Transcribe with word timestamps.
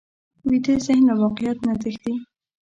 ویده 0.47 0.75
ذهن 0.85 1.03
له 1.07 1.13
واقعیت 1.21 1.57
نه 1.67 1.73
تښتي 1.81 2.13